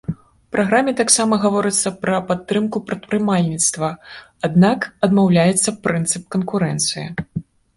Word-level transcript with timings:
У 0.19 0.45
праграме 0.53 0.93
таксама 1.01 1.33
гаворыцца 1.43 1.91
пра 2.05 2.21
падтрымку 2.31 2.77
прадпрымальніцтва, 2.89 3.89
аднак 4.49 4.79
адмаўляецца 5.09 5.75
прынцып 5.85 6.23
канкурэнцыі. 6.39 7.07